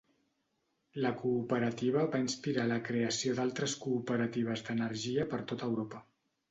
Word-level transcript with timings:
La 1.03 1.11
cooperativa 1.19 2.05
va 2.15 2.21
inspirar 2.23 2.65
a 2.65 2.71
la 2.73 2.81
creació 2.89 3.37
d'altres 3.43 3.77
cooperatives 3.87 4.69
d'energia 4.71 5.33
per 5.35 5.45
tota 5.53 5.71
Europa. 5.75 6.09